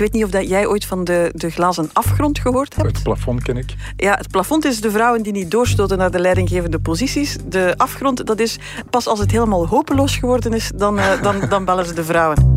[0.00, 2.88] weet niet of dat jij ooit van de, de glazen afgrond gehoord hebt.
[2.88, 3.74] Het plafond ken ik.
[3.96, 7.36] Ja, het plafond is de vrouwen die niet doorstoten naar de leidinggevende posities.
[7.44, 8.58] De afgrond, dat is
[8.90, 12.54] pas als het helemaal hopeloos geworden is, dan, uh, dan, dan bellen ze de vrouwen.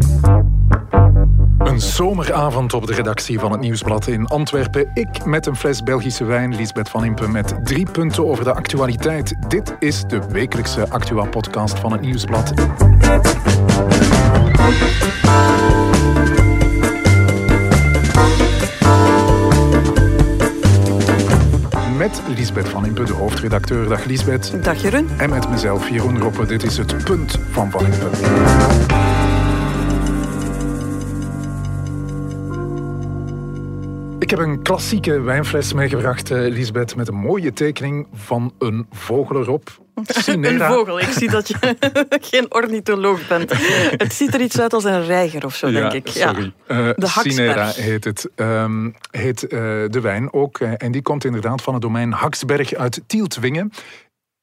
[1.58, 4.92] Een zomeravond op de redactie van het Nieuwsblad in Antwerpen.
[4.94, 9.36] Ik met een fles Belgische wijn, Lisbeth van Impen met drie punten over de actualiteit.
[9.48, 12.54] Dit is de wekelijkse Actua-podcast van het Nieuwsblad.
[22.04, 23.90] Met Lisbeth van Impe, de hoofdredacteur.
[23.90, 24.64] Dag Lisbeth.
[24.64, 25.10] Dag Jeroen.
[25.18, 26.46] En met mezelf, Jeroen Roppe.
[26.46, 28.10] Dit is het punt van Van Impe.
[34.38, 39.82] Heb een klassieke wijnfles meegebracht, uh, Lisbeth, met een mooie tekening van een vogel erop.
[40.04, 40.66] Cinera.
[40.66, 41.00] Een vogel.
[41.00, 41.76] Ik zie dat je
[42.32, 43.54] geen ornitholoog bent.
[43.98, 46.08] Het ziet er iets uit als een reiger of zo, denk ik.
[46.08, 46.54] Sorry.
[46.68, 46.88] Ja.
[46.88, 48.30] Uh, de Cinera heet het.
[48.36, 49.50] Um, heet uh,
[49.88, 50.60] de wijn ook.
[50.60, 53.72] en die komt inderdaad van het domein Haksberg uit Tieltwingen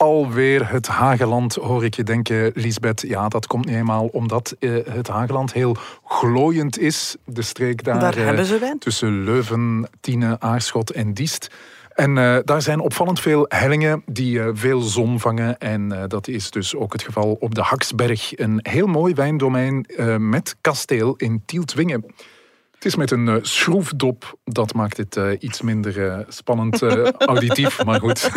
[0.01, 3.01] alweer het Hageland, hoor ik je denken, Lisbeth.
[3.01, 7.17] Ja, dat komt niet eenmaal omdat uh, het Hageland heel glooiend is.
[7.25, 8.79] De streek daar, daar hebben ze wijn.
[8.79, 11.51] tussen Leuven, Tiene, Aarschot en Diest.
[11.95, 15.59] En uh, daar zijn opvallend veel hellingen die uh, veel zon vangen.
[15.59, 18.39] En uh, dat is dus ook het geval op de Haksberg.
[18.39, 19.87] Een heel mooi wijndomein
[20.19, 22.05] met kasteel in Tieltwingen.
[22.81, 24.39] Het is met een uh, schroefdop.
[24.45, 26.83] Dat maakt het uh, iets minder uh, spannend
[27.33, 28.31] auditief, maar goed.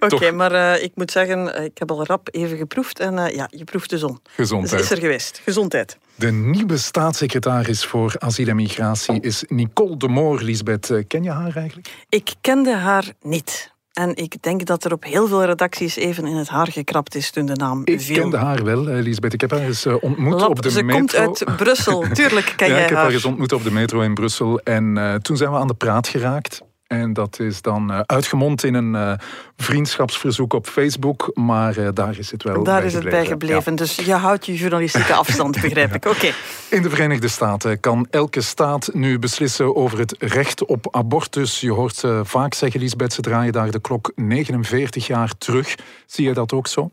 [0.00, 3.00] Oké, okay, maar ik moet zeggen, ik heb al rap even geproefd.
[3.00, 4.20] En ja, je proeft de zon.
[4.28, 4.80] Gezondheid.
[4.80, 5.40] Dus is er geweest.
[5.44, 5.98] Gezondheid.
[6.14, 10.42] De nieuwe staatssecretaris voor asiel en migratie is Nicole de Moor.
[10.42, 12.04] Lisbeth, ken je haar eigenlijk?
[12.08, 13.71] Ik kende haar niet.
[13.92, 17.30] En ik denk dat er op heel veel redacties even in het haar gekrapt is
[17.30, 18.14] toen de naam ik viel.
[18.14, 19.32] Ik kende haar wel, Elisabeth.
[19.32, 21.06] Ik heb haar eens ontmoet Lab, op de ze metro.
[21.06, 23.06] Ze komt uit Brussel, tuurlijk ken ja, jij ik heb haar.
[23.06, 24.58] haar eens ontmoet op de metro in Brussel.
[24.58, 26.62] En uh, toen zijn we aan de praat geraakt.
[26.92, 29.12] En dat is dan uh, uitgemond in een uh,
[29.56, 31.30] vriendschapsverzoek op Facebook.
[31.34, 33.72] Maar uh, daar is het wel Daar bij is het bij gebleven.
[33.72, 33.78] Ja.
[33.78, 36.04] Dus je houdt je journalistieke afstand, begrijp ik.
[36.04, 36.16] Oké.
[36.16, 36.32] Okay.
[36.70, 41.60] In de Verenigde Staten kan elke staat nu beslissen over het recht op abortus.
[41.60, 45.74] Je hoort ze vaak zeggen, Lisbeth, ze draaien daar de klok 49 jaar terug.
[46.06, 46.90] Zie je dat ook zo?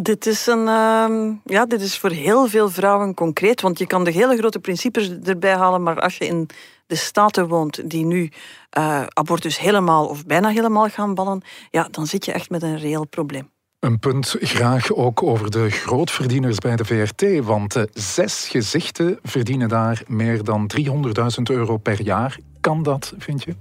[0.00, 3.60] Dit is, een, uh, ja, dit is voor heel veel vrouwen concreet.
[3.60, 5.82] Want je kan de hele grote principes erbij halen.
[5.82, 6.48] Maar als je in
[6.88, 8.30] de staten woont die nu
[8.78, 11.42] uh, abortus helemaal of bijna helemaal gaan bannen.
[11.70, 13.50] Ja, dan zit je echt met een reëel probleem.
[13.80, 17.44] Een punt graag ook over de grootverdieners bij de VRT.
[17.44, 22.38] Want uh, zes gezichten verdienen daar meer dan 300.000 euro per jaar.
[22.60, 23.54] Kan dat, vind je?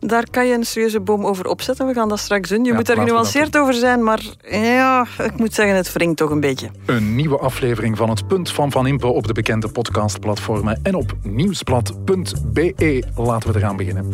[0.00, 1.86] Daar kan je een serieuze boom over opzetten.
[1.86, 2.64] We gaan dat straks doen.
[2.64, 6.30] Je ja, moet er genuanceerd over zijn, maar ja, ik moet zeggen, het wringt toch
[6.30, 6.70] een beetje.
[6.86, 11.16] Een nieuwe aflevering van het Punt van Van Impe op de bekende podcastplatformen en op
[11.22, 13.02] nieuwsblad.be.
[13.16, 14.10] Laten we eraan beginnen.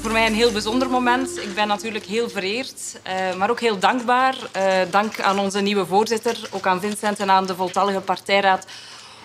[0.00, 1.42] Voor mij een heel bijzonder moment.
[1.42, 4.36] Ik ben natuurlijk heel vereerd, uh, maar ook heel dankbaar.
[4.56, 8.66] Uh, dank aan onze nieuwe voorzitter, ook aan Vincent en aan de voltallige partijraad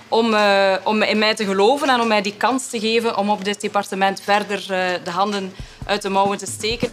[0.08, 3.30] om, uh, om in mij te geloven en om mij die kans te geven om
[3.30, 5.54] op dit departement verder uh, de handen
[5.86, 6.90] uit de mouwen te steken.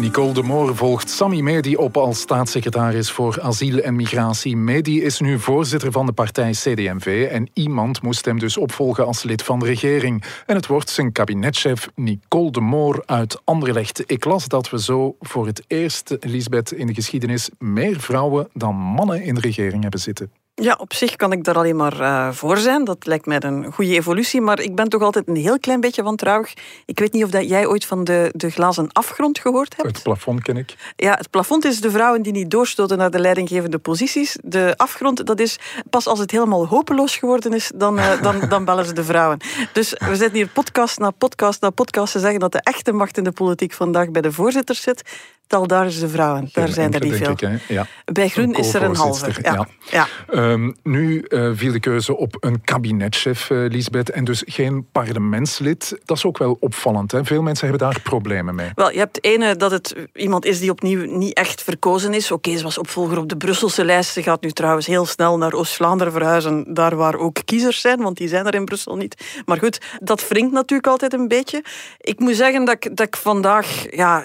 [0.00, 4.56] Nicole de Moor volgt Sami Medi op als staatssecretaris voor asiel en migratie.
[4.56, 9.22] Medi is nu voorzitter van de partij CD&V en iemand moest hem dus opvolgen als
[9.22, 10.24] lid van de regering.
[10.46, 14.02] En het wordt zijn kabinetchef Nicole de Moor uit Anderlecht.
[14.06, 18.74] Ik las dat we zo voor het eerst, Lisbeth, in de geschiedenis meer vrouwen dan
[18.74, 20.39] mannen in de regering hebben zitten.
[20.60, 22.84] Ja, op zich kan ik daar alleen maar uh, voor zijn.
[22.84, 24.40] Dat lijkt mij een goede evolutie.
[24.40, 26.54] Maar ik ben toch altijd een heel klein beetje wantrouwig.
[26.84, 29.88] Ik weet niet of dat jij ooit van de, de glazen afgrond gehoord hebt.
[29.88, 30.74] Het plafond ken ik.
[30.96, 34.36] Ja, het plafond is de vrouwen die niet doorstoten naar de leidinggevende posities.
[34.42, 35.58] De afgrond, dat is
[35.90, 39.38] pas als het helemaal hopeloos geworden is, dan, uh, dan, dan bellen ze de vrouwen.
[39.72, 43.16] Dus we zitten hier podcast na podcast na podcast te zeggen dat de echte macht
[43.16, 45.02] in de politiek vandaag bij de voorzitters zit.
[45.50, 46.48] Tal daar is de vrouwen.
[46.52, 47.30] Daar Geen zijn er niet veel.
[47.30, 47.60] ik?
[47.68, 47.86] Ja.
[48.04, 49.32] Bij Groen is er een halve.
[49.42, 49.68] Ja.
[49.90, 50.06] Ja.
[50.34, 55.98] Um, nu uh, viel de keuze op een kabinetchef, uh, Lisbeth, en dus geen parlementslid.
[56.04, 57.12] Dat is ook wel opvallend.
[57.12, 57.24] Hè?
[57.24, 58.70] Veel mensen hebben daar problemen mee.
[58.74, 62.30] Wel, je hebt ene dat het iemand is die opnieuw niet echt verkozen is.
[62.30, 64.12] Oké, okay, ze was opvolger op de Brusselse lijst.
[64.12, 66.74] Ze gaat nu trouwens heel snel naar Oost-Vlaanderen verhuizen.
[66.74, 69.42] Daar waar ook kiezers zijn, want die zijn er in Brussel niet.
[69.44, 71.64] Maar goed, dat wringt natuurlijk altijd een beetje.
[71.98, 73.86] Ik moet zeggen dat ik, dat ik vandaag...
[73.90, 74.22] Ja,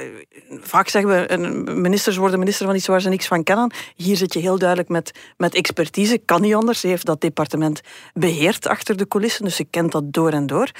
[0.61, 1.14] vaak zeggen we
[1.65, 3.73] ministers worden minister van iets waar ze niks van kennen.
[3.95, 6.17] Hier zit je heel duidelijk met, met expertise.
[6.17, 6.79] Kan niet anders.
[6.79, 7.81] Ze heeft dat departement
[8.13, 10.71] beheerd achter de coulissen, dus ze kent dat door en door.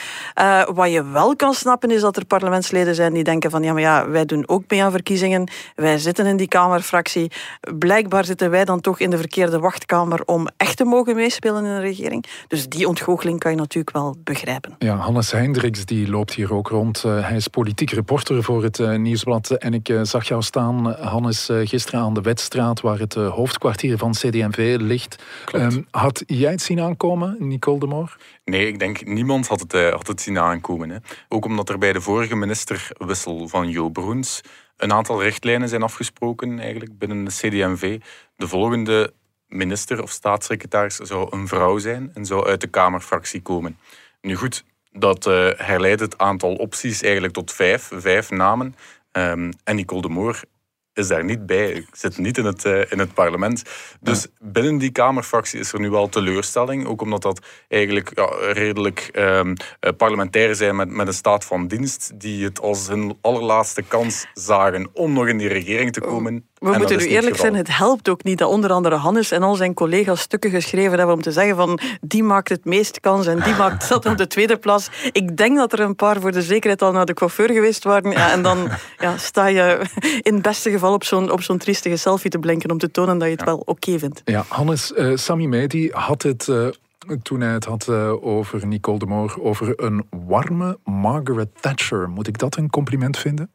[0.42, 3.74] Uh, wat je wel kan snappen is dat er parlementsleden zijn die denken van ja,
[3.74, 5.50] maar ja, wij doen ook mee aan verkiezingen.
[5.76, 7.32] Wij zitten in die Kamerfractie.
[7.78, 11.72] Blijkbaar zitten wij dan toch in de verkeerde wachtkamer om echt te mogen meespelen in
[11.72, 12.26] een regering.
[12.48, 14.76] Dus die ontgoocheling kan je natuurlijk wel begrijpen.
[14.80, 17.04] Ja, Hannes Hendricks die loopt hier ook rond.
[17.06, 19.52] Uh, hij is politiek reporter voor het uh, Nieuwsblad.
[19.52, 24.12] En ik uh, zag jou staan, Hannes, gisteren aan de Wetstraat, waar het hoofdkwartier van
[24.12, 25.24] CDMV ligt.
[25.54, 28.18] Um, had jij het zien aankomen, Nicole de Moor?
[28.46, 30.90] Nee, ik denk niemand had het, had het zien aankomen.
[30.90, 30.98] Hè.
[31.30, 34.42] Ook omdat er bij de vorige ministerwissel van Jo Broens
[34.78, 38.00] een aantal richtlijnen zijn afgesproken eigenlijk binnen de CDMV.
[38.36, 39.14] De volgende
[39.48, 43.78] minister of staatssecretaris zou een vrouw zijn en zou uit de Kamerfractie komen.
[44.22, 48.76] Nu goed, dat uh, herleidt het aantal opties eigenlijk tot vijf, vijf namen.
[49.18, 50.44] Um, en Nicole de Moor
[50.94, 51.72] is daar niet bij.
[51.72, 53.64] Ik zit niet in het, uh, in het parlement.
[54.00, 56.86] Dus binnen die Kamerfractie is er nu wel teleurstelling.
[56.86, 59.54] Ook omdat dat eigenlijk ja, redelijk um,
[59.98, 62.20] parlementair zijn met, met een staat van dienst.
[62.20, 66.50] Die het als hun allerlaatste kans zagen om nog in die regering te komen.
[66.72, 69.56] We moeten nu eerlijk zijn, het helpt ook niet dat onder andere Hannes en al
[69.56, 73.40] zijn collega's stukken geschreven hebben om te zeggen van die maakt het meest kans en
[73.40, 74.90] die maakt dat op de tweede plaats.
[75.12, 78.12] Ik denk dat er een paar voor de zekerheid al naar de coiffeur geweest waren.
[78.12, 78.70] Ja, en dan
[79.00, 79.86] ja, sta je
[80.22, 83.18] in het beste geval op zo'n op zo'n triestige selfie te blinken om te tonen
[83.18, 84.22] dat je het wel oké vindt.
[84.26, 86.48] Ja, Hannes, uh, Sami Mehdi had het...
[86.48, 86.68] Uh,
[87.22, 92.10] toen hij het had uh, over Nicole de Moor, over een warme Margaret Thatcher.
[92.10, 93.52] Moet ik dat een compliment vinden?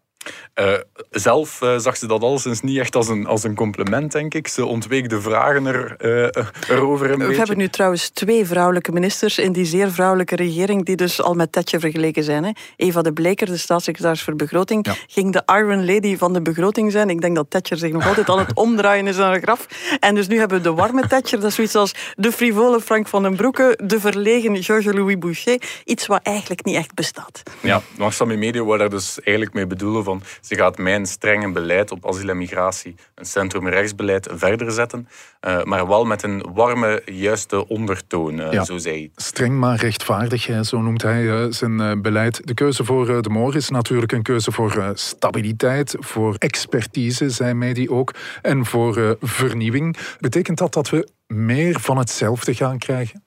[0.54, 0.72] Uh,
[1.10, 4.48] zelf uh, zag ze dat alleszins niet echt als een, als een compliment, denk ik.
[4.48, 7.36] Ze ontweek de vragen er, uh, erover een We beetje.
[7.36, 11.52] hebben nu trouwens twee vrouwelijke ministers in die zeer vrouwelijke regering, die dus al met
[11.52, 12.44] Tetje vergeleken zijn.
[12.44, 12.50] Hè.
[12.76, 14.94] Eva de Bleker, de staatssecretaris voor begroting, ja.
[15.06, 17.10] ging de Iron Lady van de begroting zijn.
[17.10, 19.66] Ik denk dat Thatcher zich nog altijd aan het omdraaien is aan een graf.
[20.00, 23.08] En dus nu hebben we de warme Thatcher, dat is zoiets als de frivole Frank
[23.08, 25.62] van den Broeke, de verlegen Georges-Louis Boucher.
[25.84, 27.42] Iets wat eigenlijk niet echt bestaat.
[27.60, 31.52] Ja, maar Sammy Media wou daar dus eigenlijk mee bedoelen van ze gaat mijn strenge
[31.52, 35.08] beleid op asiel en migratie, een centrum-rechtsbeleid, verder zetten.
[35.46, 38.64] Uh, maar wel met een warme, juiste ondertoon, uh, ja.
[38.64, 42.46] zo zei Streng maar rechtvaardig, zo noemt hij uh, zijn beleid.
[42.46, 47.72] De keuze voor de Moor is natuurlijk een keuze voor stabiliteit, voor expertise, zei mij
[47.72, 49.96] die ook, en voor vernieuwing.
[50.20, 53.22] Betekent dat dat we meer van hetzelfde gaan krijgen?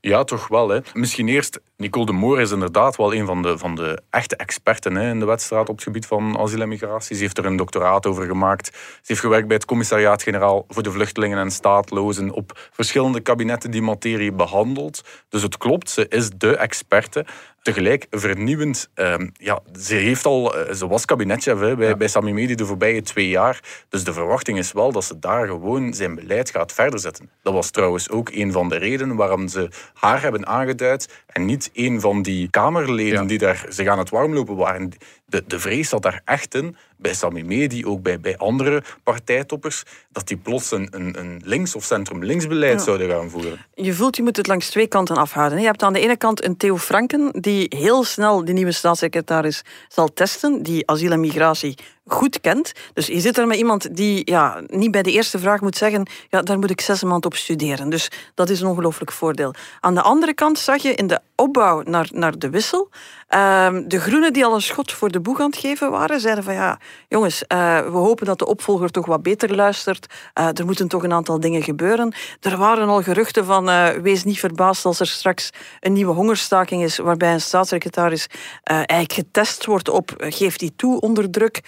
[0.00, 0.68] Ja, toch wel.
[0.68, 0.80] Hè.
[0.94, 4.94] Misschien eerst, Nicole de Moor is inderdaad wel een van de, van de echte experten
[4.94, 7.16] hè, in de wedstrijd op het gebied van asiel en migratie.
[7.16, 8.66] Ze heeft er een doctoraat over gemaakt.
[8.66, 13.82] Ze heeft gewerkt bij het Commissariaat-Generaal voor de Vluchtelingen en Staatlozen op verschillende kabinetten die
[13.82, 15.02] materie behandelt.
[15.28, 17.26] Dus het klopt, ze is de experte
[17.66, 18.88] tegelijk vernieuwend.
[18.94, 21.96] Uh, ja, ze, heeft al, ze was kabinetchef hè, bij, ja.
[21.96, 23.60] bij Sami Medi de voorbije twee jaar.
[23.88, 27.30] Dus de verwachting is wel dat ze daar gewoon zijn beleid gaat verder zetten.
[27.42, 31.65] Dat was trouwens ook een van de redenen waarom ze haar hebben aangeduid en niet
[31.72, 33.24] een van die Kamerleden ja.
[33.24, 34.92] die daar zich aan het warmlopen waren.
[35.28, 39.82] De, de vrees zat daar echt in, bij Sami Medi, ook bij, bij andere partijtoppers,
[40.10, 42.84] dat die plots een, een, een links- of centrum-links-beleid ja.
[42.84, 43.66] zouden gaan voeren.
[43.74, 45.58] Je voelt, je moet het langs twee kanten afhouden.
[45.58, 49.62] Je hebt aan de ene kant een Theo Franken, die heel snel de nieuwe staatssecretaris
[49.88, 52.72] zal testen, die asiel en migratie goed kent.
[52.92, 56.06] Dus je zit er met iemand die ja, niet bij de eerste vraag moet zeggen,
[56.28, 57.88] ja, daar moet ik zes maanden op studeren.
[57.88, 59.54] Dus dat is een ongelooflijk voordeel.
[59.80, 62.90] Aan de andere kant zag je in de opbouw naar, naar de wissel,
[63.34, 66.44] uh, de groenen die al een schot voor de boeg aan het geven waren, zeiden
[66.44, 66.78] van ja,
[67.08, 70.06] jongens, uh, we hopen dat de opvolger toch wat beter luistert.
[70.38, 72.14] Uh, er moeten toch een aantal dingen gebeuren.
[72.40, 76.82] Er waren al geruchten van, uh, wees niet verbaasd als er straks een nieuwe hongerstaking
[76.82, 78.26] is, waarbij een staatssecretaris
[78.62, 81.60] eigenlijk getest wordt op, geeft hij toe onder druk,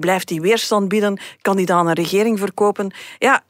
[0.00, 1.20] blijft hij weerstand bieden?
[1.40, 2.94] Kan hij dan een regering verkopen?
[3.18, 3.42] Ja,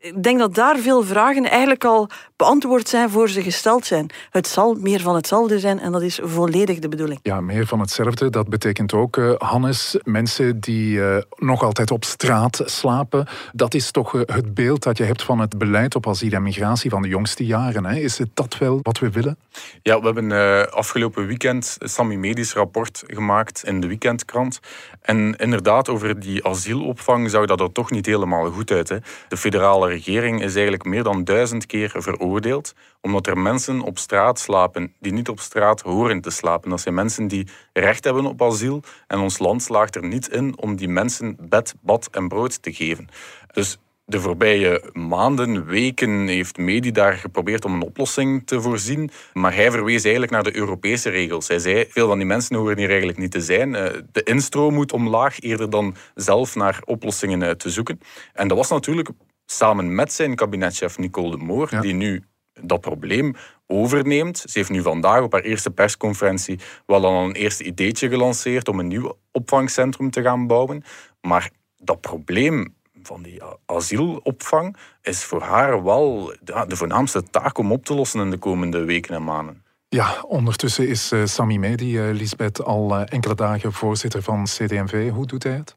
[0.00, 4.10] ik denk dat daar veel vragen eigenlijk al beantwoord zijn voor ze gesteld zijn.
[4.30, 7.20] Het zal meer van hetzelfde zijn en dat is volledig de bedoeling.
[7.22, 8.30] Ja, meer van hetzelfde.
[8.30, 13.26] Dat betekent ook, uh, Hannes, mensen die uh, nog altijd op straat slapen.
[13.52, 16.42] Dat is toch uh, het beeld dat je hebt van het beleid op asiel en
[16.42, 17.84] migratie van de jongste jaren.
[17.84, 17.96] Hè?
[17.96, 19.38] Is het dat wel wat we willen?
[19.82, 24.60] Ja, we hebben afgelopen weekend Sami Medisch rapport gemaakt in de weekendkrant.
[25.00, 28.88] En inderdaad, over die asielopvang zag dat er toch niet helemaal goed uit.
[28.88, 28.96] Hè?
[29.28, 34.38] De federale regering is eigenlijk meer dan duizend keer veroordeeld omdat er mensen op straat
[34.38, 36.70] slapen die niet op straat horen te slapen.
[36.70, 40.58] Dat zijn mensen die recht hebben op asiel en ons land slaagt er niet in
[40.58, 43.08] om die mensen bed, bad en brood te geven.
[43.52, 43.78] Dus
[44.10, 49.10] De voorbije maanden, weken heeft Medi daar geprobeerd om een oplossing te voorzien.
[49.32, 51.48] Maar hij verwees eigenlijk naar de Europese regels.
[51.48, 53.74] Hij zei, veel van die mensen horen hier eigenlijk niet te zijn.
[53.74, 58.00] Eh, de instroom moet omlaag, eerder dan zelf naar oplossingen eh, te zoeken.
[58.32, 59.10] En dat was natuurlijk
[59.50, 62.24] samen met zijn kabinetchef Nicole de Moor, die nu
[62.60, 63.34] dat probleem
[63.66, 64.38] overneemt.
[64.38, 68.78] Ze heeft nu vandaag op haar eerste persconferentie wel al een eerste ideetje gelanceerd om
[68.78, 70.84] een nieuw opvangcentrum te gaan bouwen.
[71.20, 76.32] Maar dat probleem van die asielopvang is voor haar wel
[76.66, 79.64] de voornaamste taak om op te lossen in de komende weken en maanden.
[79.88, 85.10] Ja, ondertussen is uh, Sami Medi, uh, Lisbeth, al uh, enkele dagen voorzitter van CDMV.
[85.10, 85.76] Hoe doet hij het?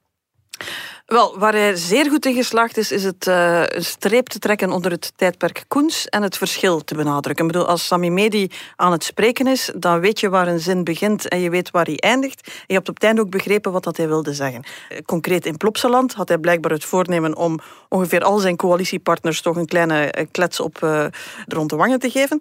[1.14, 4.72] Wel, waar hij zeer goed in geslaagd is, is het uh, een streep te trekken
[4.72, 7.46] onder het tijdperk Koens en het verschil te benadrukken.
[7.46, 10.84] Ik bedoel, als Sami Medi aan het spreken is, dan weet je waar een zin
[10.84, 12.48] begint en je weet waar hij eindigt.
[12.48, 14.64] En je hebt op het einde ook begrepen wat dat hij wilde zeggen.
[14.90, 19.56] Eh, concreet in Plopsaland had hij blijkbaar het voornemen om ongeveer al zijn coalitiepartners toch
[19.56, 21.06] een kleine eh, klets op uh,
[21.48, 22.38] rond de wangen te geven.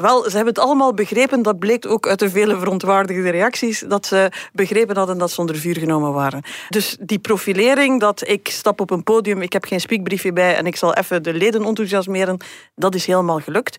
[0.00, 1.42] Wel, ze hebben het allemaal begrepen.
[1.42, 5.56] Dat bleek ook uit de vele verontwaardigde reacties, dat ze begrepen hadden dat ze onder
[5.56, 6.42] vuur genomen waren.
[6.68, 10.66] Dus die profilering dat ik stap op een podium, ik heb geen speakbriefje bij en
[10.66, 12.38] ik zal even de leden enthousiasmeren,
[12.74, 13.76] dat is helemaal gelukt.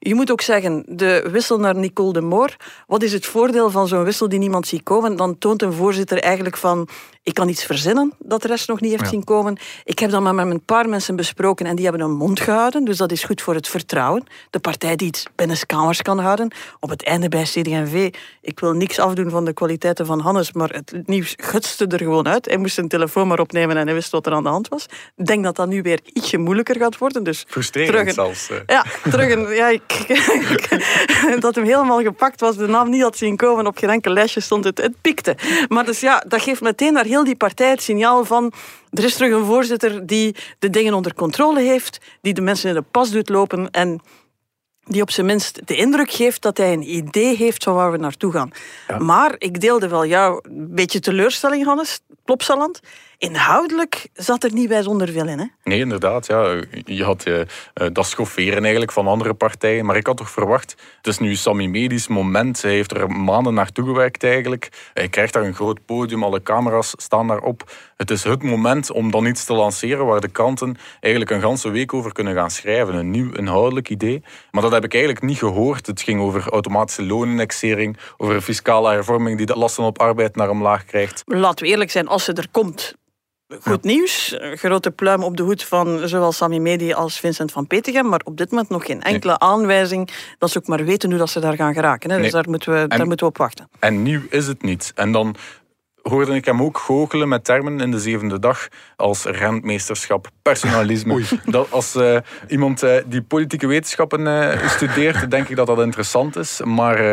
[0.00, 2.56] Je moet ook zeggen, de wissel naar Nicole de Moor,
[2.86, 5.16] wat is het voordeel van zo'n wissel die niemand ziet komen?
[5.16, 6.88] Dan toont een voorzitter eigenlijk van,
[7.22, 9.58] ik kan iets verzinnen dat de rest nog niet heeft zien komen.
[9.84, 12.84] Ik heb dat maar met een paar mensen besproken en die hebben een mond gehouden,
[12.84, 14.24] dus dat is goed voor het vertrouwen.
[14.50, 16.50] De partij die iets binnenskamers kan houden.
[16.80, 20.70] Op het einde bij CD&V, ik wil niks afdoen van de kwaliteiten van Hannes, maar
[20.70, 22.44] het nieuws gutste er gewoon uit.
[22.44, 24.86] Hij moest zijn telefoon maar opnemen en hij wist wat er aan de hand was.
[25.16, 27.22] Ik denk dat dat nu weer ietsje moeilijker gaat worden.
[27.22, 28.50] Dus Frustrerend zelfs.
[28.66, 30.06] Ja, terug een, ja, ik
[31.40, 34.40] dat hem helemaal gepakt was, de naam niet had zien komen, op geen enkel lesje
[34.40, 35.36] stond het, het piekte.
[35.68, 38.52] Maar dus ja, dat geeft meteen naar heel die partij het signaal van
[38.90, 42.74] er is terug een voorzitter die de dingen onder controle heeft, die de mensen in
[42.74, 44.00] de pas doet lopen en
[44.88, 47.98] die op zijn minst de indruk geeft dat hij een idee heeft van waar we
[47.98, 48.50] naartoe gaan.
[48.98, 52.80] Maar ik deelde wel jouw beetje teleurstelling, Hannes, Plopsaland.
[53.18, 55.44] Inhoudelijk zat er niet bij zonder veel in, hè?
[55.64, 56.26] Nee, inderdaad.
[56.26, 56.60] Ja.
[56.84, 57.40] Je had uh,
[57.92, 59.86] dat schofferen eigenlijk van andere partijen.
[59.86, 62.62] Maar ik had toch verwacht, het is nu Sami Medisch moment.
[62.62, 64.90] Hij heeft er maanden naartoe gewerkt eigenlijk.
[64.94, 67.70] Hij krijgt daar een groot podium, alle camera's staan daarop.
[67.96, 71.70] Het is het moment om dan iets te lanceren waar de kranten eigenlijk een ganse
[71.70, 72.94] week over kunnen gaan schrijven.
[72.94, 74.22] Een nieuw inhoudelijk idee.
[74.50, 75.86] Maar dat heb ik eigenlijk niet gehoord.
[75.86, 80.50] Het ging over automatische loonindexering, over een fiscale hervorming die de lasten op arbeid naar
[80.50, 81.22] omlaag krijgt.
[81.26, 82.94] Laten we eerlijk zijn, als ze er komt,
[83.48, 88.08] Goed nieuws, grote pluim op de hoed van zowel Sami Medi als Vincent van Petegem,
[88.08, 91.30] maar op dit moment nog geen enkele aanwijzing dat ze ook maar weten hoe dat
[91.30, 92.10] ze daar gaan geraken.
[92.10, 92.20] Hè.
[92.20, 93.68] Dus daar moeten, we, daar moeten we op wachten.
[93.78, 94.92] En nieuw is het niet.
[94.94, 95.36] En dan
[96.02, 101.22] hoorde ik hem ook goochelen met termen in de zevende dag als rentmeesterschap, personalisme.
[101.44, 106.36] Dat als uh, iemand uh, die politieke wetenschappen uh, studeert, denk ik dat dat interessant
[106.36, 106.60] is.
[106.64, 107.04] Maar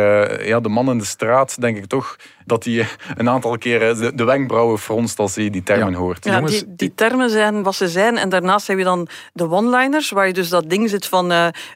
[0.46, 2.16] ja, de man in de straat, denk ik toch
[2.46, 6.26] dat hij een aantal keren de, de wenkbrauwen fronst als hij die termen hoort.
[6.26, 8.18] Ja, die, die, termen zijn wat ze zijn.
[8.18, 11.28] En daarnaast heb je dan de one-liners, waar je dus dat ding zit van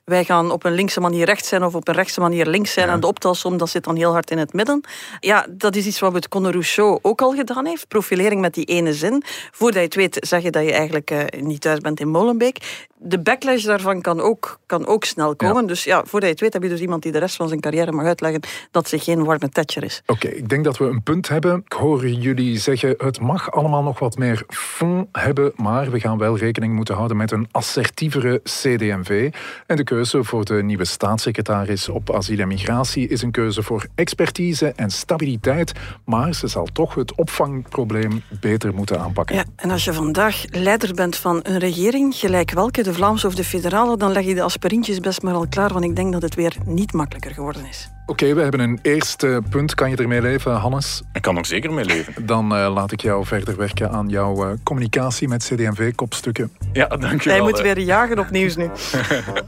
[0.05, 2.89] wij gaan op een linkse manier rechts zijn of op een rechtse manier links zijn.
[2.89, 4.81] En de optelsom, dat zit dan heel hard in het midden.
[5.19, 7.87] Ja, dat is iets wat we het Conor Rousseau ook al gedaan heeft.
[7.87, 9.23] Profilering met die ene zin.
[9.51, 12.87] Voordat je het weet, zeg je dat je eigenlijk uh, niet thuis bent in Molenbeek.
[13.01, 15.67] De backlash daarvan kan ook, kan ook snel komen.
[15.67, 17.59] Dus ja, voordat je het weet, heb je dus iemand die de rest van zijn
[17.59, 18.41] carrière mag uitleggen
[18.71, 20.01] dat ze geen warme Thatcher is.
[20.05, 21.61] Oké, ik denk dat we een punt hebben.
[21.65, 26.17] Ik hoor jullie zeggen, het mag allemaal nog wat meer fond hebben, maar we gaan
[26.17, 29.31] wel rekening moeten houden met een assertievere CDMV.
[29.67, 33.85] En de keuze voor de nieuwe staatssecretaris op asiel en migratie is een keuze voor
[33.95, 35.71] expertise en stabiliteit,
[36.05, 39.35] maar ze zal toch het opvangprobleem beter moeten aanpakken.
[39.35, 43.35] Ja, en als je vandaag leider bent van een regering, gelijk welke, de Vlaamse of
[43.35, 46.21] de federale, dan leg je de aspirintjes best maar al klaar, want ik denk dat
[46.21, 47.89] het weer niet makkelijker geworden is.
[48.05, 49.75] Oké, we hebben een eerste punt.
[49.75, 51.01] Kan je ermee leven, Hannes?
[51.13, 52.25] Ik kan er zeker mee leven.
[52.25, 56.51] Dan uh, laat ik jou verder werken aan jouw uh, communicatie met CD&V-kopstukken.
[56.73, 57.37] Ja, dankjewel.
[57.37, 58.69] Hij moet weer jagen op nieuws nu.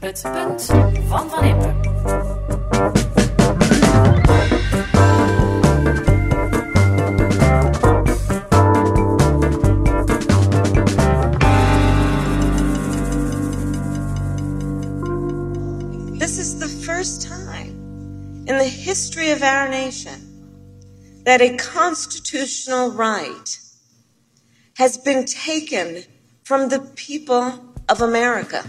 [0.00, 0.20] punt
[1.08, 2.31] van Van Impe.
[18.46, 23.58] In the history of our nation that a constitutional right
[24.76, 26.02] has been taken
[26.42, 28.64] from the people of America.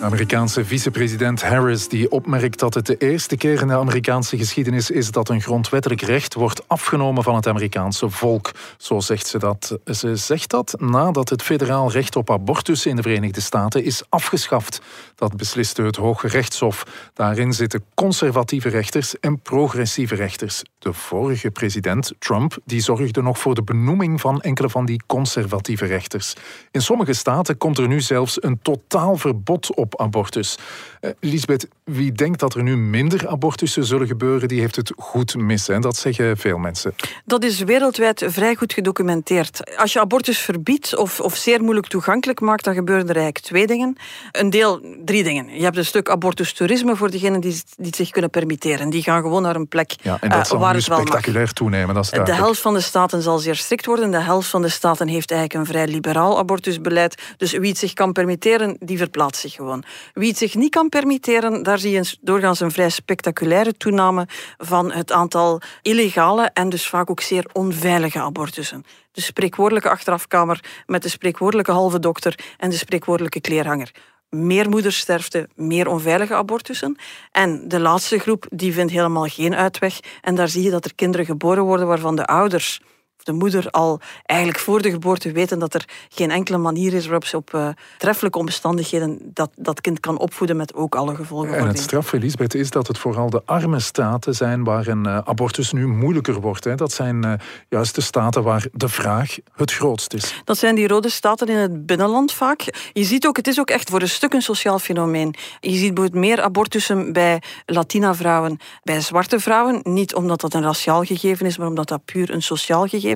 [0.00, 5.10] Amerikaanse vicepresident Harris die opmerkt dat het de eerste keer in de Amerikaanse geschiedenis is
[5.10, 8.50] dat een grondwettelijk recht wordt afgenomen van het Amerikaanse volk.
[8.76, 9.78] Zo zegt ze dat.
[9.84, 14.80] Ze zegt dat nadat het federaal recht op abortus in de Verenigde Staten is afgeschaft.
[15.14, 17.10] Dat besliste het Hoge Rechtshof.
[17.14, 20.62] Daarin zitten conservatieve rechters en progressieve rechters.
[20.78, 25.84] De vorige president, Trump, die zorgde nog voor de benoeming van enkele van die conservatieve
[25.86, 26.34] rechters.
[26.70, 30.56] In sommige staten komt er nu zelfs een totaal verbod op abortus.
[31.02, 35.36] Uh, Lisbeth, wie denkt dat er nu minder abortussen zullen gebeuren, die heeft het goed
[35.36, 35.66] mis.
[35.66, 35.78] Hè?
[35.78, 36.94] Dat zeggen veel mensen.
[37.24, 39.76] Dat is wereldwijd vrij goed gedocumenteerd.
[39.76, 43.66] Als je abortus verbiedt of, of zeer moeilijk toegankelijk maakt, dan gebeuren er eigenlijk twee
[43.66, 43.96] dingen.
[44.32, 45.54] Een deel, drie dingen.
[45.56, 48.90] Je hebt een stuk abortustoerisme voor degenen die, die het zich kunnen permitteren.
[48.90, 50.98] Die gaan gewoon naar een plek ja, en dat uh, zal waar nu het wel
[50.98, 51.52] spectaculair mag.
[51.52, 51.94] toenemen.
[51.94, 54.10] Dat is de helft van de staten zal zeer strikt worden.
[54.10, 57.22] De helft van de staten heeft eigenlijk een vrij liberaal abortusbeleid.
[57.36, 59.84] Dus wie het zich kan permitteren, die verplaatst zich gewoon.
[60.12, 64.28] Wie het zich niet kan permitteren, daar zie je doorgaans een vrij spectaculaire toename
[64.58, 68.84] van het aantal illegale en dus vaak ook zeer onveilige abortussen.
[69.12, 73.90] De spreekwoordelijke achterafkamer met de spreekwoordelijke halve dokter en de spreekwoordelijke kleerhanger
[74.30, 76.96] meer moedersterfte, meer onveilige abortussen.
[77.32, 80.00] En de laatste groep die vindt helemaal geen uitweg.
[80.22, 82.80] En daar zie je dat er kinderen geboren worden waarvan de ouders
[83.26, 87.24] de moeder al eigenlijk voor de geboorte weten dat er geen enkele manier is waarop
[87.24, 87.68] ze op uh,
[87.98, 91.56] treffelijke omstandigheden dat, dat kind kan opvoeden met ook alle gevolgen.
[91.56, 95.18] En het straf, Elisabeth, is dat het vooral de arme staten zijn waar een uh,
[95.24, 96.64] abortus nu moeilijker wordt.
[96.64, 96.74] Hè.
[96.74, 97.32] Dat zijn uh,
[97.68, 100.42] juist de staten waar de vraag het grootst is.
[100.44, 102.90] Dat zijn die rode staten in het binnenland vaak.
[102.92, 105.34] Je ziet ook, het is ook echt voor een stuk een sociaal fenomeen.
[105.60, 109.80] Je ziet bijvoorbeeld meer abortussen bij Latina-vrouwen, bij zwarte vrouwen.
[109.82, 113.15] Niet omdat dat een raciaal gegeven is, maar omdat dat puur een sociaal gegeven is.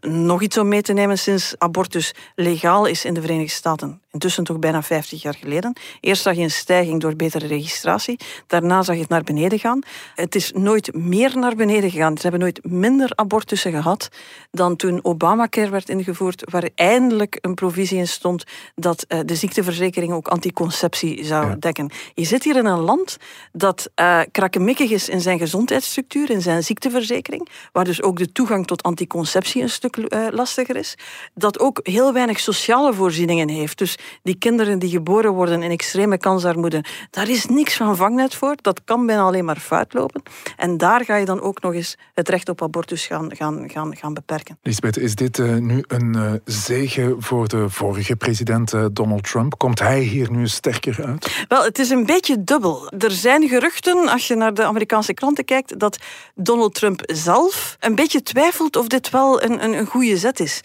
[0.00, 4.01] Nog iets om mee te nemen sinds abortus legaal is in de Verenigde Staten.
[4.12, 5.76] Intussen toch bijna 50 jaar geleden.
[6.00, 8.18] Eerst zag je een stijging door betere registratie.
[8.46, 9.80] Daarna zag je het naar beneden gaan.
[10.14, 12.16] Het is nooit meer naar beneden gegaan.
[12.16, 14.08] Ze hebben nooit minder abortussen gehad
[14.50, 20.12] dan toen Obamacare werd ingevoerd, waar eindelijk een provisie in stond dat uh, de ziekteverzekering
[20.12, 21.56] ook anticonceptie zou ja.
[21.58, 21.90] dekken.
[22.14, 23.16] Je zit hier in een land
[23.52, 28.66] dat uh, krakkemikkig is in zijn gezondheidsstructuur, in zijn ziekteverzekering, waar dus ook de toegang
[28.66, 30.94] tot anticonceptie een stuk uh, lastiger is.
[31.34, 33.78] Dat ook heel weinig sociale voorzieningen heeft.
[33.78, 38.56] Dus die kinderen die geboren worden in extreme kansarmoede, daar is niks van vangnet voor.
[38.60, 40.22] Dat kan bijna alleen maar fout lopen.
[40.56, 43.96] En daar ga je dan ook nog eens het recht op abortus gaan, gaan, gaan,
[43.96, 44.58] gaan beperken.
[44.62, 49.58] Lisbeth, is dit uh, nu een uh, zegen voor de vorige president uh, Donald Trump?
[49.58, 51.44] Komt hij hier nu sterker uit?
[51.48, 52.90] Wel, het is een beetje dubbel.
[52.98, 55.98] Er zijn geruchten, als je naar de Amerikaanse kranten kijkt, dat
[56.34, 60.60] Donald Trump zelf een beetje twijfelt of dit wel een, een, een goede zet is.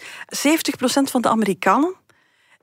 [1.02, 1.94] van de Amerikanen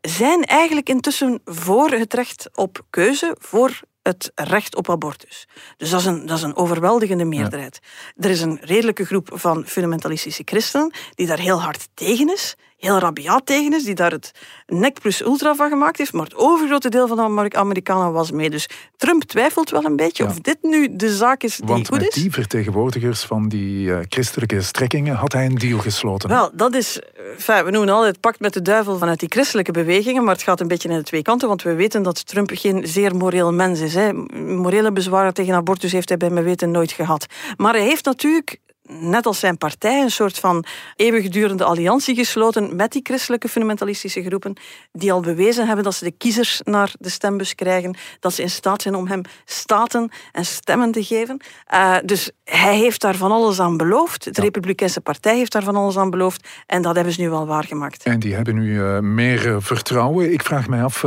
[0.07, 5.47] zijn eigenlijk intussen voor het recht op keuze, voor het recht op abortus.
[5.77, 7.79] Dus dat is een, dat is een overweldigende meerderheid.
[7.81, 8.23] Ja.
[8.23, 12.99] Er is een redelijke groep van fundamentalistische christenen die daar heel hard tegen is, heel
[12.99, 14.31] rabiaat tegen is, die daar het
[14.67, 18.49] nek plus ultra van gemaakt heeft, maar het overgrote deel van de Amerikanen was mee.
[18.49, 20.29] Dus Trump twijfelt wel een beetje ja.
[20.29, 22.21] of dit nu de zaak is die Want goed met is.
[22.21, 26.29] die vertegenwoordigers van die uh, christelijke strekkingen had hij een deal gesloten.
[26.29, 26.99] Wel, dat is...
[27.37, 30.43] Enfin, we noemen altijd het pact met de duivel vanuit die christelijke bewegingen, maar het
[30.43, 33.53] gaat een beetje in de twee kanten, want we weten dat Trump geen zeer moreel
[33.53, 33.93] mens is.
[33.93, 34.13] Hè.
[34.13, 37.25] Morele bezwaren tegen abortus heeft hij bij mijn weten nooit gehad.
[37.57, 42.91] Maar hij heeft natuurlijk net als zijn partij, een soort van eeuwigdurende alliantie gesloten met
[42.91, 44.57] die christelijke fundamentalistische groepen,
[44.91, 48.49] die al bewezen hebben dat ze de kiezers naar de stembus krijgen, dat ze in
[48.49, 51.41] staat zijn om hem staten en stemmen te geven.
[51.73, 54.23] Uh, dus hij heeft daar van alles aan beloofd.
[54.23, 54.41] De ja.
[54.41, 58.03] Republikeinse Partij heeft daar van alles aan beloofd en dat hebben ze nu wel waargemaakt.
[58.03, 60.33] En die hebben nu uh, meer uh, vertrouwen.
[60.33, 61.01] Ik vraag mij af,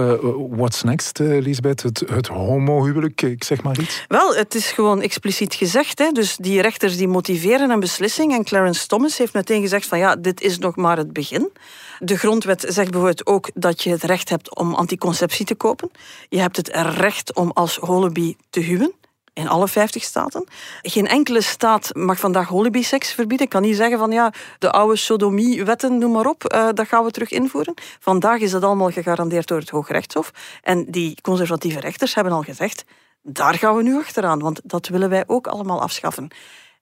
[0.50, 1.82] what's next, Lisbeth?
[1.82, 4.04] Het, het homohuwelijk, ik zeg maar iets?
[4.08, 5.98] Wel, het is gewoon expliciet gezegd.
[5.98, 6.10] Hè.
[6.12, 8.32] Dus die rechters die motiveren een beslissing.
[8.32, 11.50] En Clarence Thomas heeft meteen gezegd van ja, dit is nog maar het begin.
[11.98, 15.90] De grondwet zegt bijvoorbeeld ook dat je het recht hebt om anticonceptie te kopen.
[16.28, 18.92] Je hebt het recht om als holoby te huwen.
[19.38, 20.44] In alle 50 staten.
[20.82, 23.46] Geen enkele staat mag vandaag holobyseks verbieden.
[23.46, 27.04] Ik kan niet zeggen van ja, de oude sodomie-wetten, noem maar op, uh, dat gaan
[27.04, 27.74] we terug invoeren.
[28.00, 30.30] Vandaag is dat allemaal gegarandeerd door het Hooggerechtshof.
[30.62, 32.84] En die conservatieve rechters hebben al gezegd,
[33.22, 36.28] daar gaan we nu achteraan, want dat willen wij ook allemaal afschaffen.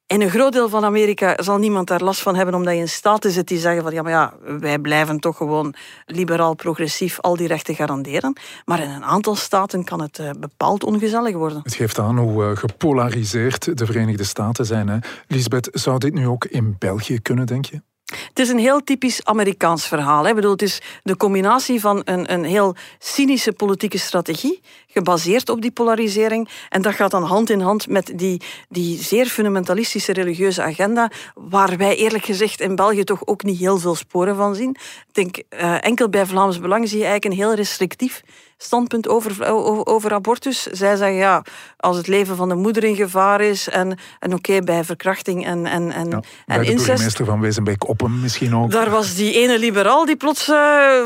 [0.08, 2.88] In een groot deel van Amerika zal niemand daar last van hebben, omdat je in
[2.88, 5.74] staten zit die zeggen van ja, maar ja, wij blijven toch gewoon
[6.06, 8.38] liberaal-progressief al die rechten garanderen.
[8.64, 11.60] Maar in een aantal staten kan het uh, bepaald ongezellig worden.
[11.62, 14.88] Het geeft aan hoe uh, gepolariseerd de Verenigde Staten zijn.
[14.88, 14.98] Hè?
[15.26, 17.80] Lisbeth, zou dit nu ook in België kunnen, denk je?
[18.06, 20.22] Het is een heel typisch Amerikaans verhaal.
[20.22, 20.28] Hè.
[20.28, 25.62] Ik bedoel, het is de combinatie van een, een heel cynische politieke strategie, gebaseerd op
[25.62, 26.48] die polarisering.
[26.68, 31.76] En dat gaat dan hand in hand met die, die zeer fundamentalistische religieuze agenda, waar
[31.76, 34.70] wij eerlijk gezegd in België toch ook niet heel veel sporen van zien.
[35.08, 38.22] Ik denk, uh, enkel bij Vlaams Belang zie je eigenlijk een heel restrictief
[38.56, 39.52] standpunt over,
[39.86, 40.62] over, abortus.
[40.62, 41.42] Zij zeggen ja,
[41.76, 45.66] als het leven van de moeder in gevaar is en, en oké, bij verkrachting en,
[45.66, 48.70] en, en, ja, en de burgemeester van Wezenbeek-Oppen misschien ook.
[48.70, 50.56] Daar was die ene liberaal die plots uh,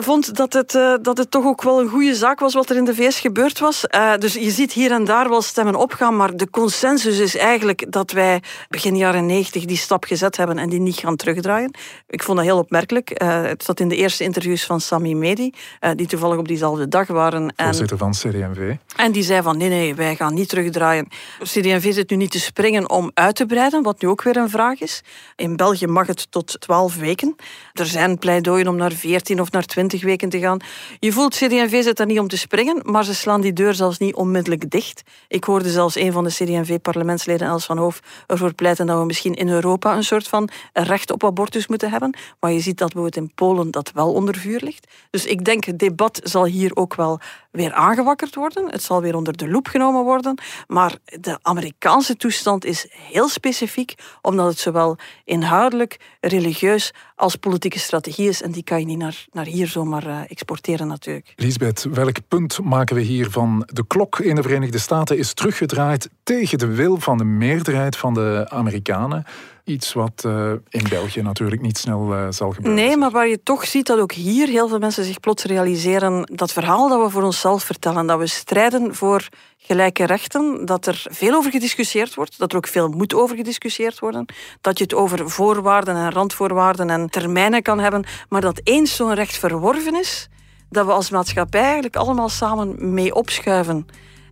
[0.01, 2.77] vond dat het, uh, dat het toch ook wel een goede zaak was wat er
[2.77, 3.85] in de VS gebeurd was.
[3.95, 7.93] Uh, dus je ziet hier en daar wel stemmen opgaan, maar de consensus is eigenlijk
[7.93, 11.75] dat wij begin jaren 90 die stap gezet hebben en die niet gaan terugdraaien.
[12.09, 13.23] Ik vond dat heel opmerkelijk.
[13.23, 15.55] het zat in de eerste interviews van Sami Medi,
[15.95, 18.75] die toevallig op diezelfde dag waren Voorzitter van CD&V.
[18.97, 21.09] En die zei van nee, nee, wij gaan niet terugdraaien.
[21.43, 24.51] CD&V zit nu niet te springen om uit te breiden, wat nu ook weer een
[24.51, 25.03] vraag is.
[25.37, 27.37] In België mag het tot 12 weken.
[27.73, 30.59] Er zijn pleidooien om naar 14 of naar 20 weken te gaan.
[30.99, 33.99] Je voelt, CD&V zit daar niet om te springen, maar ze slaan die deur zelfs
[33.99, 35.03] niet onmiddellijk dicht.
[35.29, 39.35] Ik hoorde zelfs een van de CD&V-parlementsleden, Els van Hoof, ervoor pleiten dat we misschien
[39.35, 42.17] in Europa een soort van recht op abortus moeten hebben.
[42.41, 44.87] Maar je ziet dat bijvoorbeeld in Polen dat wel onder vuur ligt.
[45.11, 47.21] Dus ik denk, het debat zal hier ook wel
[47.51, 48.71] weer aangewakkerd worden.
[48.71, 50.39] Het zal weer onder de loep genomen worden.
[50.67, 58.29] Maar de Amerikaanse toestand is heel specifiek, omdat het zowel inhoudelijk, religieus als politieke strategie
[58.29, 58.43] is.
[58.43, 61.33] En die kan je niet naar, naar hier zomaar uh, exporteren natuurlijk.
[61.37, 63.69] Lisbeth, welk punt maken we hier van?
[63.73, 68.15] De klok in de Verenigde Staten is teruggedraaid tegen de wil van de meerderheid van
[68.15, 69.25] de Amerikanen.
[69.71, 72.85] Iets wat uh, in België natuurlijk niet snel uh, zal gebeuren.
[72.85, 76.31] Nee, maar waar je toch ziet dat ook hier heel veel mensen zich plots realiseren
[76.35, 79.29] dat verhaal dat we voor onszelf vertellen, dat we strijden voor
[79.59, 83.99] gelijke rechten, dat er veel over gediscussieerd wordt, dat er ook veel moet over gediscussieerd
[83.99, 84.25] worden,
[84.61, 89.15] dat je het over voorwaarden en randvoorwaarden en termijnen kan hebben, maar dat eens zo'n
[89.15, 90.29] recht verworven is,
[90.71, 93.87] dat we als maatschappij eigenlijk allemaal samen mee opschuiven.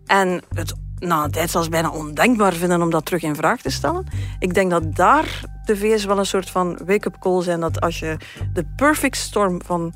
[0.07, 3.71] En het na een tijd zelfs bijna ondenkbaar vinden om dat terug in vraag te
[3.71, 4.07] stellen.
[4.39, 7.61] Ik denk dat daar de VS wel een soort van wake-up call zijn.
[7.61, 8.17] Dat als je
[8.53, 9.93] de perfect storm van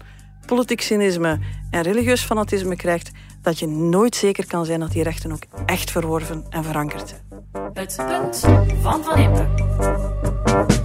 [0.47, 1.38] politiek cynisme
[1.71, 3.11] en religieus fanatisme krijgt,
[3.43, 7.21] dat je nooit zeker kan zijn dat die rechten ook echt verworven en verankerd zijn.
[7.73, 8.38] Het punt
[8.83, 10.82] van Van Impe.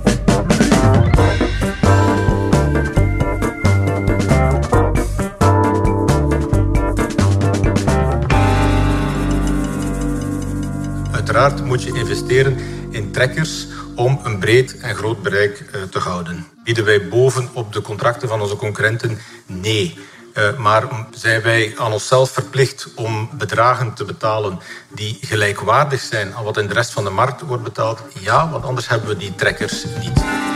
[11.28, 12.58] Uiteraard moet je investeren
[12.90, 16.48] in trekkers om een breed en groot bereik uh, te houden.
[16.64, 19.18] Bieden wij boven op de contracten van onze concurrenten?
[19.46, 20.00] Nee.
[20.34, 26.44] Uh, maar zijn wij aan onszelf verplicht om bedragen te betalen die gelijkwaardig zijn aan
[26.44, 28.02] wat in de rest van de markt wordt betaald?
[28.20, 30.47] Ja, want anders hebben we die trekkers niet.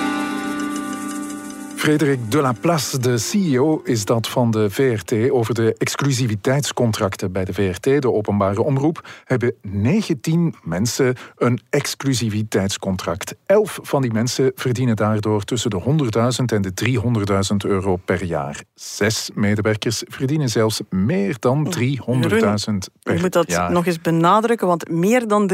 [1.82, 7.84] Frederik Delaplace, de CEO, is dat van de VRT over de exclusiviteitscontracten bij de VRT,
[8.02, 13.36] de openbare omroep, hebben 19 mensen een exclusiviteitscontract.
[13.46, 15.82] Elf van die mensen verdienen daardoor tussen de
[16.40, 16.72] 100.000 en de
[17.64, 18.64] 300.000 euro per jaar.
[18.74, 21.80] Zes medewerkers verdienen zelfs meer dan 300.000
[22.24, 23.16] per jaar.
[23.16, 25.52] Je moet dat nog eens benadrukken, want meer dan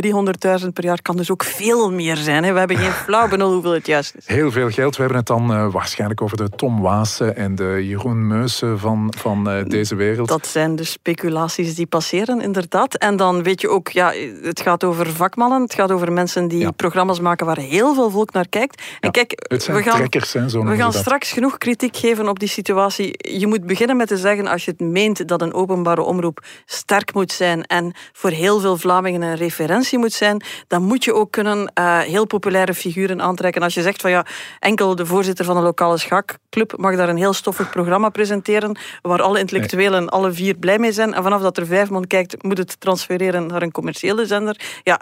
[0.62, 2.44] 300.000 per jaar kan dus ook veel meer zijn.
[2.44, 2.54] Hè?
[2.54, 4.28] We hebben geen flauw benul hoeveel het juist is.
[4.28, 4.96] Heel veel geld.
[4.96, 9.14] We hebben het dan uh, waarschijnlijk over de Tom Waassen en de Jeroen Meusen van,
[9.18, 10.28] van uh, deze wereld.
[10.28, 12.96] Dat zijn de speculaties die passeren, inderdaad.
[12.96, 16.72] En dan weet je ook, ja, het gaat over vakmannen, het gaat over mensen die
[16.72, 18.82] programma's maken waar heel veel volk naar kijkt.
[19.00, 22.28] En kijk, het zijn we gaan, trekkers, hè, zo we gaan straks genoeg kritiek geven
[22.28, 23.38] op die situatie.
[23.40, 27.14] Je moet beginnen met te zeggen, als je het meent dat een openbare omroep sterk
[27.14, 31.32] moet zijn en voor heel veel Vlamingen een referentie moet zijn, dan moet je ook
[31.32, 33.62] kunnen uh, heel populaire figuren aantrekken.
[33.62, 34.26] Als je zegt van ja,
[34.60, 39.22] enkel de voorzitter van een lokale schaakclub mag daar een heel stoffig programma presenteren, waar
[39.22, 41.14] alle intellectuelen alle vier blij mee zijn.
[41.14, 44.60] En vanaf dat er vijf man kijkt, moet het transfereren naar een commerciële zender.
[44.84, 45.02] Ja,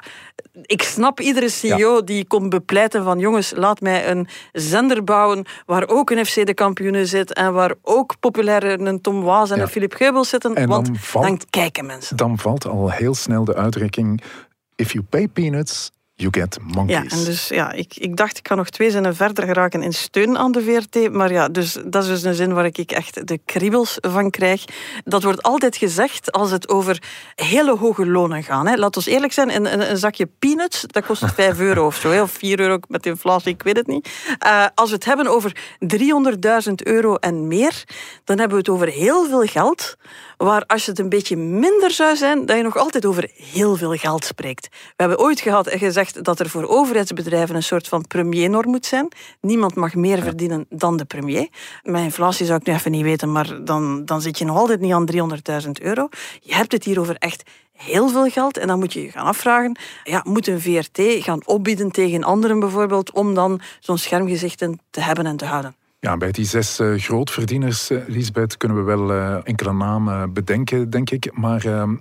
[0.61, 5.87] ik snap iedere CEO die komt bepleiten van jongens, laat mij een zender bouwen waar
[5.87, 9.67] ook een FC de kampioenen zit en waar ook populaire een Tom Waas en een
[9.67, 10.55] Philip Geubels zitten.
[10.55, 12.17] En want dan, valt, dan kijken mensen.
[12.17, 14.21] Dan valt al heel snel de uitdrukking
[14.75, 17.11] if you pay peanuts, You get monkeys.
[17.11, 19.93] Ja, en dus ja, ik, ik dacht ik ga nog twee zinnen verder geraken in
[19.93, 21.11] steun aan de VRT.
[21.11, 24.63] Maar ja, dus dat is dus een zin waar ik echt de kriebels van krijg.
[25.03, 27.03] Dat wordt altijd gezegd als het over
[27.35, 28.67] hele hoge lonen gaat.
[28.67, 28.75] Hè.
[28.75, 32.21] Laat ons eerlijk zijn, een, een, een zakje peanuts, dat kost 5 euro of zo.
[32.21, 34.09] Of 4 euro met inflatie, ik weet het niet.
[34.45, 35.55] Uh, als we het hebben over
[36.67, 37.83] 300.000 euro en meer,
[38.23, 39.95] dan hebben we het over heel veel geld.
[40.37, 43.93] Waar als het een beetje minder zou zijn, dat je nog altijd over heel veel
[43.93, 44.67] geld spreekt.
[44.71, 48.69] We hebben ooit gehad en gezegd gezegd dat er voor overheidsbedrijven een soort van premiernorm
[48.69, 49.07] moet zijn.
[49.41, 51.47] Niemand mag meer verdienen dan de premier.
[51.83, 54.79] Met inflatie zou ik nu even niet weten, maar dan, dan zit je nog altijd
[54.79, 55.09] niet aan
[55.63, 56.09] 300.000 euro.
[56.41, 57.43] Je hebt het hier over echt
[57.73, 58.57] heel veel geld.
[58.57, 62.59] En dan moet je je gaan afvragen, ja, moet een VRT gaan opbieden tegen anderen
[62.59, 65.75] bijvoorbeeld, om dan zo'n schermgezichten te hebben en te houden?
[65.99, 70.89] Ja, bij die zes uh, grootverdieners, uh, Lisbeth, kunnen we wel uh, enkele namen bedenken,
[70.89, 71.37] denk ik.
[71.37, 71.95] Maar ehm,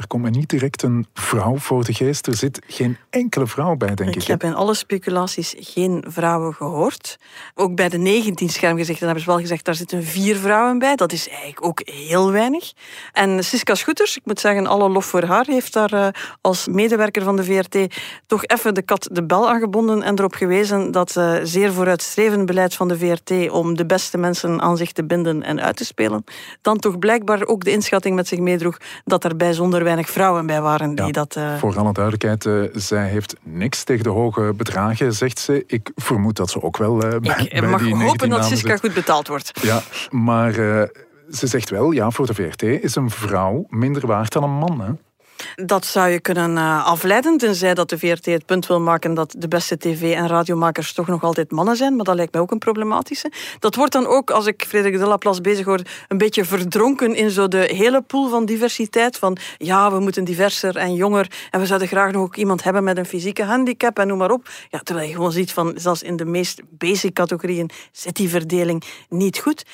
[0.00, 2.26] er komt me niet direct een vrouw voor de geest.
[2.26, 4.22] Er zit geen enkele vrouw bij, denk ik.
[4.22, 7.18] Ik heb in alle speculaties geen vrouwen gehoord.
[7.54, 10.96] Ook bij de 19 schermgezichten hebben ze wel gezegd, daar zitten vier vrouwen bij.
[10.96, 12.72] Dat is eigenlijk ook heel weinig.
[13.12, 16.08] En Siska Schutters, ik moet zeggen, alle lof voor haar, heeft daar uh,
[16.40, 17.94] als medewerker van de VRT
[18.26, 22.74] toch even de kat de bel aangebonden en erop gewezen dat uh, zeer vooruitstrevend beleid
[22.74, 26.24] van de VRT om de beste mensen aan zich te binden en uit te spelen,
[26.60, 30.46] dan toch blijkbaar ook de inschatting met zich meedroeg dat er bij zonder weinig vrouwen
[30.46, 31.36] bij waren die dat...
[31.36, 31.56] Uh...
[31.56, 35.64] Voor alle duidelijkheid, uh, zij heeft niks tegen de hoge bedragen, zegt ze.
[35.66, 38.94] Ik vermoed dat ze ook wel uh, bij, Ik mag die hopen dat Siska goed
[38.94, 39.50] betaald wordt.
[39.62, 40.52] Ja, maar
[41.30, 44.80] ze zegt wel, ja, voor de VRT is een vrouw minder waard dan een man,
[44.80, 44.90] hè?
[45.54, 49.34] Dat zou je kunnen uh, afleiden, tenzij dat de VRT het punt wil maken dat
[49.38, 52.50] de beste tv- en radiomakers toch nog altijd mannen zijn, maar dat lijkt mij ook
[52.50, 53.32] een problematische.
[53.58, 57.30] Dat wordt dan ook, als ik Frederik de Laplace bezig hoor, een beetje verdronken in
[57.30, 59.18] zo de hele pool van diversiteit.
[59.18, 62.84] Van ja, we moeten diverser en jonger en we zouden graag nog ook iemand hebben
[62.84, 64.48] met een fysieke handicap en noem maar op.
[64.68, 68.82] Ja, terwijl je gewoon ziet van, zelfs in de meest basic categorieën zit die verdeling
[69.08, 69.64] niet goed.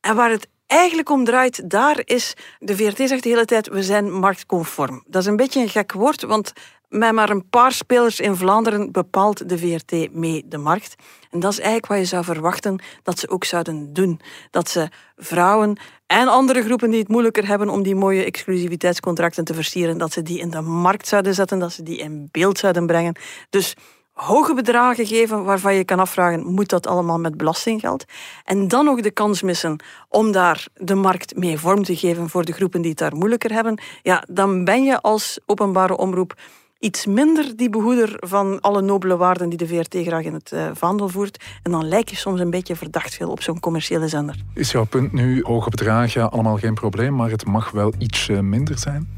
[0.00, 2.34] En waar het eigenlijk om draait, daar is...
[2.58, 5.04] De VRT zegt de hele tijd, we zijn marktconform.
[5.06, 6.52] Dat is een beetje een gek woord, want
[6.88, 10.94] met maar een paar spelers in Vlaanderen bepaalt de VRT mee de markt.
[11.30, 14.20] En dat is eigenlijk wat je zou verwachten dat ze ook zouden doen.
[14.50, 19.54] Dat ze vrouwen en andere groepen die het moeilijker hebben om die mooie exclusiviteitscontracten te
[19.54, 22.86] versieren, dat ze die in de markt zouden zetten, dat ze die in beeld zouden
[22.86, 23.16] brengen.
[23.50, 23.74] Dus
[24.14, 28.04] hoge bedragen geven waarvan je kan afvragen, moet dat allemaal met belastinggeld?
[28.44, 32.44] En dan nog de kans missen om daar de markt mee vorm te geven voor
[32.44, 36.34] de groepen die het daar moeilijker hebben, ja, dan ben je als openbare omroep
[36.78, 40.66] iets minder die behoeder van alle nobele waarden die de VRT graag in het uh,
[40.72, 41.44] vaandel voert.
[41.62, 44.36] En dan lijk je soms een beetje verdacht veel op zo'n commerciële zender.
[44.54, 48.78] Is jouw punt nu, hoge bedragen, allemaal geen probleem, maar het mag wel iets minder
[48.78, 49.16] zijn?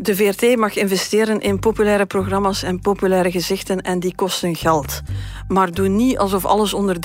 [0.00, 5.00] De VRT mag investeren in populaire programma's en populaire gezichten en die kosten geld.
[5.48, 6.96] Maar doe niet alsof alles onder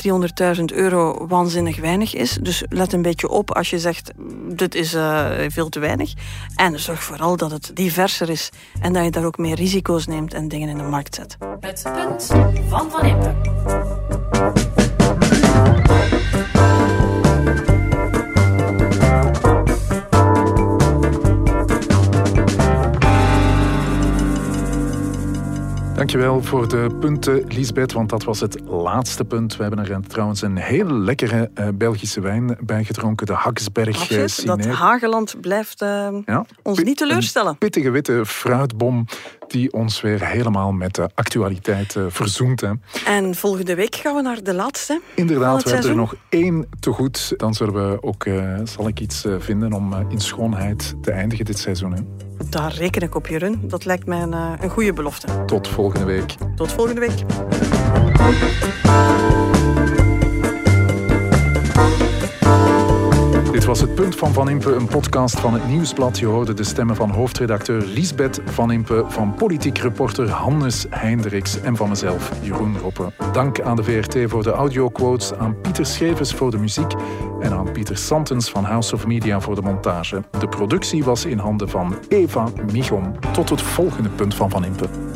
[0.58, 2.38] 300.000 euro waanzinnig weinig is.
[2.42, 4.12] Dus let een beetje op als je zegt
[4.48, 6.14] dit is uh, veel te weinig.
[6.56, 8.50] En zorg vooral dat het diverser is
[8.82, 11.38] en dat je daar ook meer risico's neemt en dingen in de markt zet.
[11.60, 12.26] Het punt
[12.70, 14.86] van Van Impe.
[25.98, 29.56] Dankjewel voor de punten, Lisbeth, want dat was het laatste punt.
[29.56, 34.46] We hebben er trouwens een hele lekkere uh, Belgische wijn bij gedronken, de Haksberg uh,
[34.46, 36.46] Dat Hageland blijft uh, ja?
[36.64, 37.52] ons niet teleurstellen.
[37.52, 39.06] Een pittige witte fruitbom
[39.48, 42.62] die ons weer helemaal met de actualiteit verzoent.
[42.62, 42.72] Hè.
[43.06, 45.02] En volgende week gaan we naar de laatste.
[45.16, 47.34] Inderdaad, we hebben er nog één te goed.
[47.38, 48.26] Dan zullen we ook,
[48.64, 51.94] zal ik iets vinden om in schoonheid te eindigen dit seizoen.
[51.94, 52.02] Hè.
[52.50, 53.60] Daar reken ik op, Jeroen.
[53.64, 55.46] Dat lijkt mij een, een goede belofte.
[55.46, 56.36] Tot volgende week.
[56.56, 57.24] Tot volgende week.
[63.58, 66.20] Dit was het punt van Van Impe, een podcast van het Nieuwsblad.
[66.20, 71.76] Je hoorde de stemmen van hoofdredacteur Lisbeth Van Impe, van politiek reporter Hannes Heindriks en
[71.76, 73.12] van mezelf, Jeroen Roppe.
[73.32, 76.94] Dank aan de VRT voor de audioquotes, aan Pieter Schevers voor de muziek
[77.40, 80.24] en aan Pieter Santens van House of Media voor de montage.
[80.40, 83.14] De productie was in handen van Eva Michom.
[83.34, 85.07] Tot het volgende punt van Van Impe.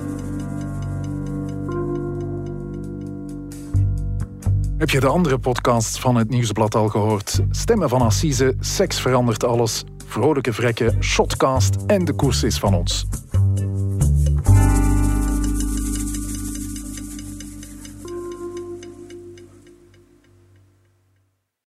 [4.82, 7.40] Heb je de andere podcasts van het Nieuwsblad al gehoord?
[7.52, 13.06] Stemmen van Assise, Seks verandert alles, Vrolijke Vrekken, Shotcast en De Koers is van ons.